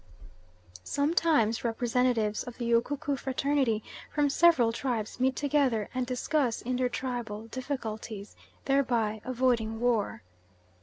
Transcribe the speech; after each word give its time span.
Sometimes 0.83 1.63
representatives 1.63 2.41
of 2.41 2.57
the 2.57 2.67
Ukuku 2.71 3.15
fraternity 3.19 3.83
from 4.11 4.31
several 4.31 4.71
tribes 4.71 5.19
meet 5.19 5.35
together 5.35 5.89
and 5.93 6.07
discuss 6.07 6.63
intertribal 6.63 7.45
difficulties, 7.49 8.35
thereby 8.65 9.21
avoiding 9.23 9.79
war. 9.79 10.23